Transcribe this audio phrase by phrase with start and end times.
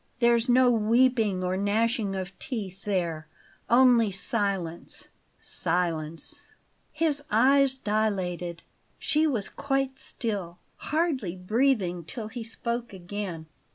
[0.17, 3.27] There's no weeping or gnashing of teeth there;
[3.69, 6.55] only silence silence"
[6.91, 8.63] His eyes dilated.
[8.97, 10.57] She was quite still,
[10.89, 13.45] hardly breathing till he spoke again.